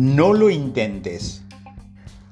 [0.00, 1.42] No lo intentes.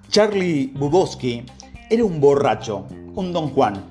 [0.09, 1.43] Charlie Bubowski
[1.91, 2.87] era un borracho,
[3.17, 3.83] un don Juan,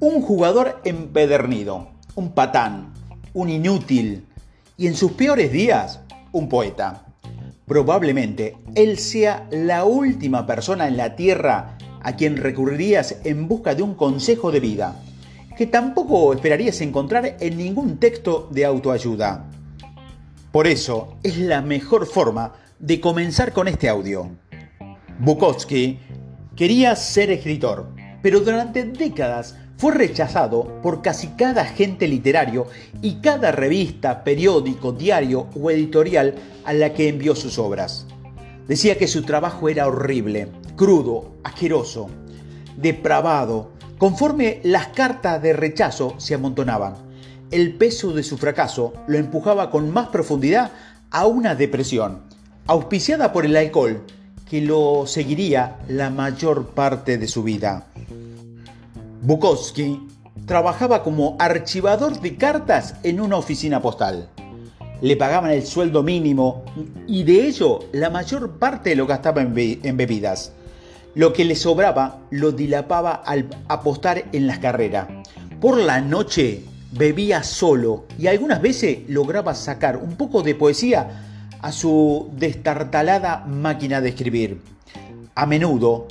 [0.00, 2.92] un jugador empedernido, un patán,
[3.32, 4.26] un inútil
[4.76, 6.00] y en sus peores días,
[6.32, 7.06] un poeta.
[7.66, 13.84] Probablemente él sea la última persona en la tierra a quien recurrirías en busca de
[13.84, 15.00] un consejo de vida,
[15.56, 19.48] que tampoco esperarías encontrar en ningún texto de autoayuda.
[20.50, 24.28] Por eso es la mejor forma de comenzar con este audio.
[25.18, 26.00] Bukowski
[26.54, 27.88] quería ser escritor,
[28.22, 32.66] pero durante décadas fue rechazado por casi cada agente literario
[33.00, 36.34] y cada revista, periódico, diario o editorial
[36.66, 38.06] a la que envió sus obras.
[38.68, 42.10] Decía que su trabajo era horrible, crudo, asqueroso,
[42.76, 46.96] depravado, conforme las cartas de rechazo se amontonaban.
[47.50, 50.70] El peso de su fracaso lo empujaba con más profundidad
[51.10, 52.33] a una depresión,
[52.66, 54.02] auspiciada por el alcohol,
[54.48, 57.86] que lo seguiría la mayor parte de su vida.
[59.22, 60.00] Bukowski
[60.46, 64.28] trabajaba como archivador de cartas en una oficina postal.
[65.00, 66.64] Le pagaban el sueldo mínimo
[67.06, 70.52] y de ello la mayor parte lo gastaba en, en bebidas.
[71.14, 75.08] Lo que le sobraba lo dilapaba al apostar en las carreras.
[75.60, 81.33] Por la noche bebía solo y algunas veces lograba sacar un poco de poesía
[81.64, 84.60] a su destartalada máquina de escribir.
[85.34, 86.06] A menudo,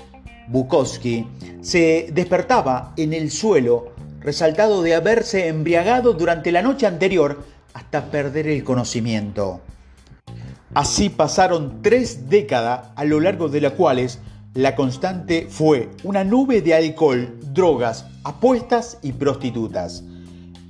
[0.48, 1.28] Bukowski
[1.62, 7.44] se despertaba en el suelo, resaltado de haberse embriagado durante la noche anterior
[7.76, 9.62] hasta perder el conocimiento.
[10.74, 14.18] Así pasaron tres décadas a lo largo de las cuales
[14.56, 20.04] la constante fue una nube de alcohol, drogas, apuestas y prostitutas.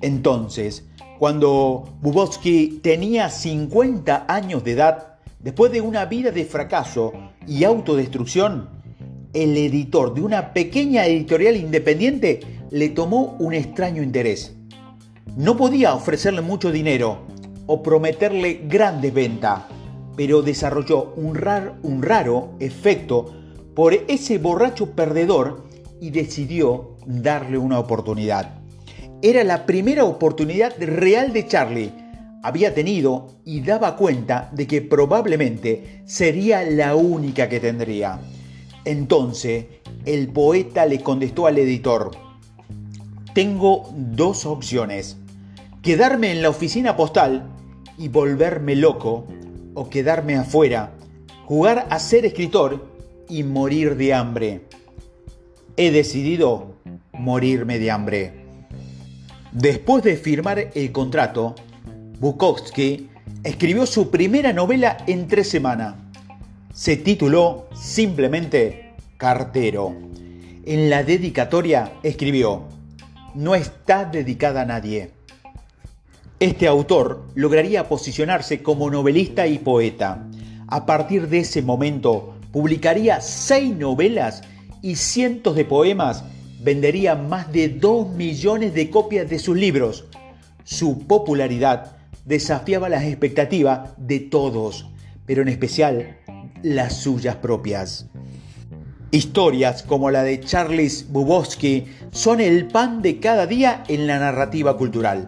[0.02, 0.84] Entonces,
[1.23, 7.13] cuando Bubowski tenía 50 años de edad, después de una vida de fracaso
[7.47, 8.67] y autodestrucción,
[9.31, 14.53] el editor de una pequeña editorial independiente le tomó un extraño interés.
[15.37, 17.20] No podía ofrecerle mucho dinero
[17.67, 19.61] o prometerle grandes ventas,
[20.17, 21.42] pero desarrolló un,
[21.83, 23.33] un raro efecto
[23.73, 25.64] por ese borracho perdedor
[26.02, 28.62] y decidió darle una oportunidad.
[29.26, 31.94] Era la primera oportunidad real de Charlie.
[32.44, 38.20] Había tenido y daba cuenta de que probablemente sería la única que tendría.
[38.84, 39.67] Entonces,
[40.04, 42.11] el poeta le contestó al editor,
[43.34, 45.16] tengo dos opciones,
[45.82, 47.50] quedarme en la oficina postal
[47.98, 49.26] y volverme loco,
[49.73, 50.92] o quedarme afuera,
[51.45, 52.90] jugar a ser escritor
[53.30, 54.66] y morir de hambre.
[55.78, 56.73] He decidido
[57.14, 58.42] morirme de hambre.
[59.53, 61.53] Después de firmar el contrato,
[62.19, 63.09] Bukowski
[63.43, 65.93] escribió su primera novela en tres semanas.
[66.73, 69.95] Se tituló simplemente Cartero.
[70.65, 72.63] En la dedicatoria escribió,
[73.36, 75.11] no está dedicada a nadie.
[76.39, 80.27] Este autor lograría posicionarse como novelista y poeta.
[80.67, 84.42] A partir de ese momento, publicaría seis novelas
[84.81, 86.23] y cientos de poemas
[86.63, 90.05] vendería más de 2 millones de copias de sus libros.
[90.63, 94.87] Su popularidad desafiaba las expectativas de todos,
[95.25, 96.17] pero en especial
[96.61, 98.07] las suyas propias.
[99.11, 104.77] Historias como la de Charles Bukowski son el pan de cada día en la narrativa
[104.77, 105.27] cultural.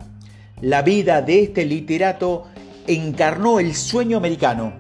[0.62, 2.46] La vida de este literato
[2.88, 4.74] encarnó el sueño americano,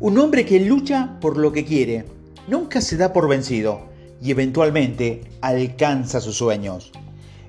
[0.00, 2.06] un hombre que lucha por lo que quiere,
[2.48, 3.89] nunca se da por vencido
[4.22, 6.92] y eventualmente alcanza sus sueños.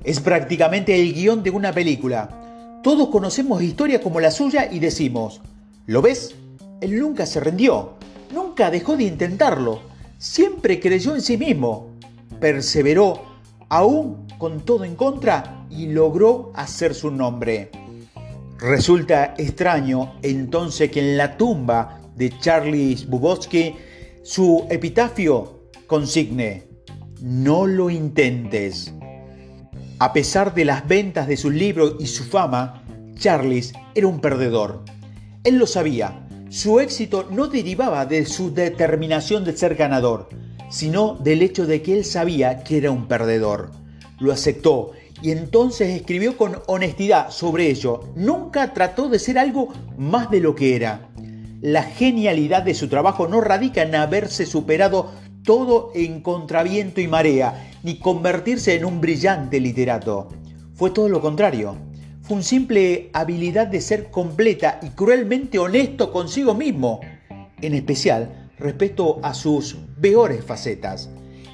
[0.04, 2.80] Es prácticamente el guion de una película.
[2.84, 5.42] Todos conocemos historias como la suya y decimos,
[5.86, 6.36] ¿lo ves?
[6.81, 7.94] Él nunca se rindió,
[8.34, 9.81] nunca dejó de intentarlo,
[10.18, 11.92] siempre creyó en sí mismo,
[12.40, 13.22] perseveró
[13.70, 17.70] aún con todo en contra y logró hacer su nombre.
[18.57, 23.75] Resulta extraño entonces que en la tumba de Charlie Bukowski
[24.24, 26.70] su epitafio consigne,
[27.21, 28.94] no lo intentes.
[30.00, 32.83] A pesar de las ventas de sus libros y su fama,
[33.15, 34.83] Charles era un perdedor.
[35.44, 36.27] Él lo sabía.
[36.50, 40.29] Su éxito no derivaba de su determinación de ser ganador,
[40.69, 43.71] sino del hecho de que él sabía que era un perdedor.
[44.19, 44.91] Lo aceptó
[45.21, 48.01] y entonces escribió con honestidad sobre ello.
[48.15, 51.09] Nunca trató de ser algo más de lo que era.
[51.62, 55.12] La genialidad de su trabajo no radica en haberse superado
[55.44, 60.30] todo en contraviento y marea, ni convertirse en un brillante literato.
[60.76, 61.76] Fue todo lo contrario.
[62.22, 67.00] Fue un simple habilidad de ser completa y cruelmente honesto consigo mismo.
[67.62, 71.10] en especial respecto a sus peores facetas,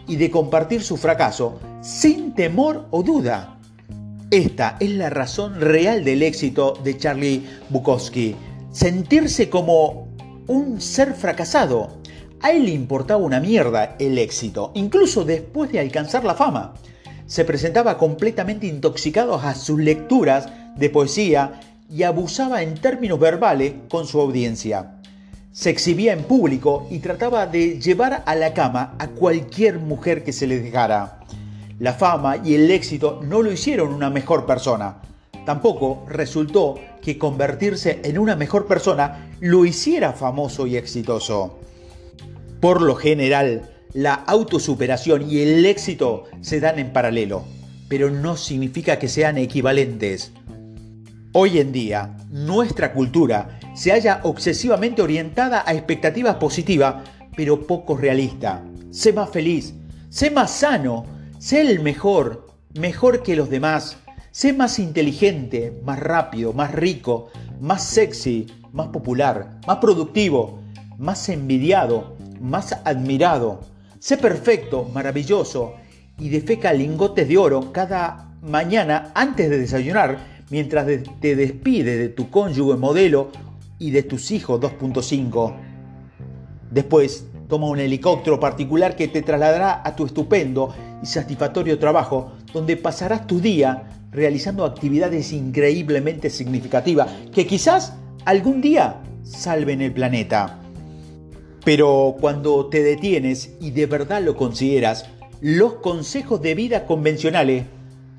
[0.08, 3.60] y de compartir su fracaso sin temor o duda.
[4.32, 8.36] Esta es la razón real del éxito de Charlie Bukowski,
[8.72, 10.08] sentirse como
[10.48, 11.97] un ser fracasado.
[12.42, 16.76] A él le importaba una mierda el éxito, incluso después de alcanzar la fama.
[17.26, 24.06] Se presentaba completamente intoxicado a sus lecturas de poesía y abusaba en términos verbales con
[24.06, 25.02] su audiencia.
[25.52, 30.32] Se exhibía en público y trataba de llevar a la cama a cualquier mujer que
[30.32, 31.22] se le dejara.
[31.80, 34.98] La fama y el éxito no lo hicieron una mejor persona.
[35.46, 41.60] Tampoco resultó que convertirse en una mejor persona lo hiciera famoso y exitoso.
[42.60, 47.46] Por lo general, la autosuperación y el éxito se dan en paralelo,
[47.88, 50.32] pero no significa que sean equivalentes.
[51.34, 58.64] Hoy en día, nuestra cultura se halla obsesivamente orientada a expectativas positivas, pero poco realista.
[58.90, 59.76] Sé más feliz,
[60.10, 61.06] sé más sano,
[61.38, 63.98] sé el mejor, mejor que los demás.
[64.32, 67.30] Sé más inteligente, más rápido, más rico,
[67.60, 70.60] más sexy, más popular, más productivo,
[70.98, 73.62] más envidiado, más admirado.
[74.00, 75.76] Sé perfecto, maravilloso
[76.20, 80.18] y defeca lingotes de oro cada mañana antes de desayunar
[80.50, 80.88] mientras
[81.20, 83.32] te despides de tu cónyuge modelo
[83.80, 85.56] y de tus hijos 2.5.
[86.72, 92.78] Después, toma un helicóptero particular que te trasladará a tu estupendo y satisfactorio trabajo, donde
[92.78, 97.94] pasarás tu día realizando actividades increíblemente significativas que quizás
[98.26, 100.60] algún día salven el planeta.
[101.68, 105.04] Pero cuando te detienes y de verdad lo consideras,
[105.42, 107.66] los consejos de vida convencionales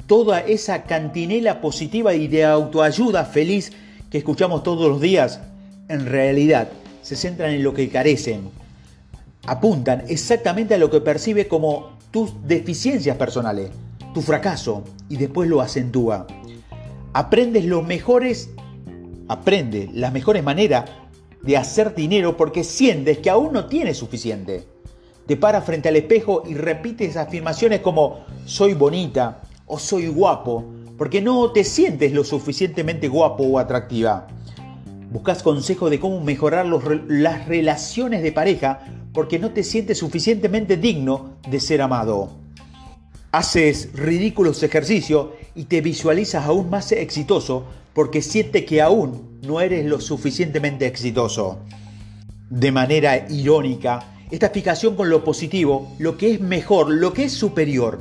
[0.06, 3.72] toda esa cantinela positiva y de autoayuda feliz
[4.10, 5.40] que escuchamos todos los días,
[5.88, 6.68] en realidad
[7.00, 8.50] se centran en lo que carecen.
[9.46, 13.70] Apuntan exactamente a lo que percibe como tus deficiencias personales,
[14.12, 16.26] tu fracaso, y después lo acentúa.
[17.14, 17.64] Aprendes
[19.26, 20.84] aprende las mejores maneras
[21.43, 24.64] de hacer dinero porque sientes que aún no tienes suficiente.
[25.26, 30.64] Te paras frente al espejo y repites afirmaciones como soy bonita, o soy guapo,
[30.96, 34.26] porque no te sientes lo suficientemente guapo o atractiva.
[35.11, 38.81] Buscas consejo de cómo mejorar las relaciones de pareja
[39.12, 42.31] porque no te sientes suficientemente digno de ser amado.
[43.31, 49.84] Haces ridículos ejercicios y te visualizas aún más exitoso porque sientes que aún no eres
[49.87, 51.58] lo suficientemente exitoso.
[52.49, 57.32] De manera irónica, esta fijación con lo positivo, lo que es mejor, lo que es
[57.32, 58.00] superior,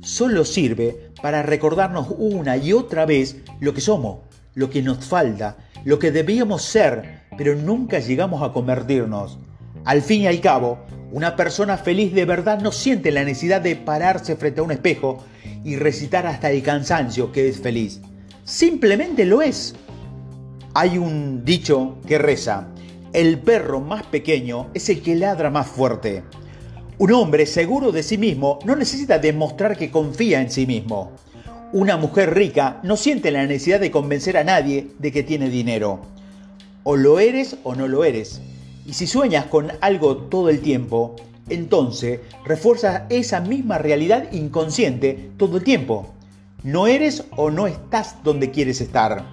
[0.00, 4.20] solo sirve para recordarnos una y otra vez lo que somos,
[4.54, 9.36] lo que nos falta, lo que debíamos ser, pero nunca llegamos a convertirnos.
[9.84, 10.78] Al fin y al cabo,
[11.12, 15.22] una persona feliz de verdad no siente la necesidad de pararse frente a un espejo
[15.64, 18.00] y recitar hasta el cansancio que es feliz.
[18.44, 19.74] Simplemente lo es.
[20.74, 22.68] Hay un dicho que reza,
[23.12, 26.22] el perro más pequeño es el que ladra más fuerte.
[26.98, 31.12] Un hombre seguro de sí mismo no necesita demostrar que confía en sí mismo.
[31.72, 36.00] Una mujer rica no siente la necesidad de convencer a nadie de que tiene dinero.
[36.82, 38.40] O lo eres o no lo eres.
[38.86, 41.16] Y si sueñas con algo todo el tiempo,
[41.48, 46.12] entonces refuerzas esa misma realidad inconsciente todo el tiempo.
[46.62, 49.24] No eres o no estás donde quieres estar.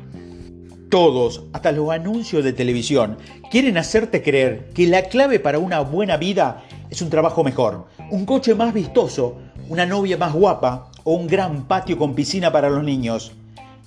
[0.90, 3.18] Todos, hasta los anuncios de televisión,
[3.50, 8.26] quieren hacerte creer que la clave para una buena vida es un trabajo mejor, un
[8.26, 9.38] coche más vistoso,
[9.70, 13.32] una novia más guapa o un gran patio con piscina para los niños.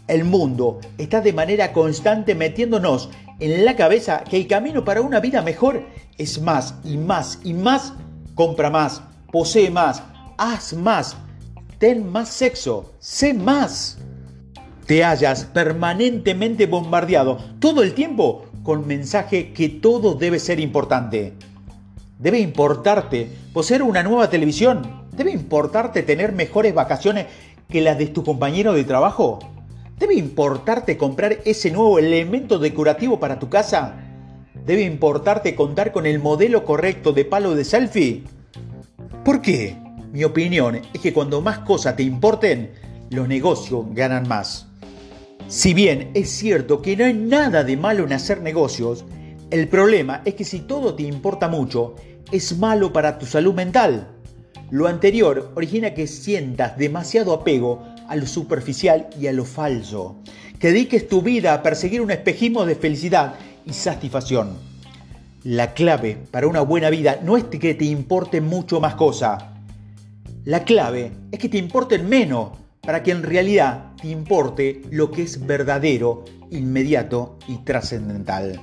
[0.09, 5.21] El mundo está de manera constante metiéndonos en la cabeza que el camino para una
[5.21, 5.83] vida mejor
[6.19, 7.93] es más y más y más.
[8.35, 9.01] Compra más,
[9.31, 10.03] posee más,
[10.39, 11.17] haz más,
[11.79, 13.99] ten más sexo, sé más.
[14.87, 21.35] Te hallas permanentemente bombardeado todo el tiempo con mensaje que todo debe ser importante.
[22.19, 25.05] Debe importarte poseer una nueva televisión.
[25.13, 27.27] Debe importarte tener mejores vacaciones
[27.69, 29.39] que las de tu compañero de trabajo.
[29.97, 34.04] Debe importarte comprar ese nuevo elemento decorativo para tu casa.
[34.55, 38.23] Debe importarte contar con el modelo correcto de palo de selfie.
[39.25, 39.77] ¿Por qué?
[40.13, 42.71] Mi opinión es que cuando más cosas te importen,
[43.11, 44.69] los negocios ganan más.
[45.49, 49.05] Si bien es cierto que no hay nada de malo en hacer negocios,
[49.51, 51.97] el problema es que si todo te importa mucho,
[52.33, 54.09] es malo para tu salud mental.
[54.71, 60.17] Lo anterior origina que sientas demasiado apego a lo superficial y a lo falso,
[60.59, 64.57] que dediques tu vida a perseguir un espejismo de felicidad y satisfacción.
[65.43, 69.53] La clave para una buena vida no es que te importe mucho más cosa.
[70.45, 75.23] La clave es que te importen menos para que en realidad te importe lo que
[75.23, 78.61] es verdadero, inmediato y trascendental.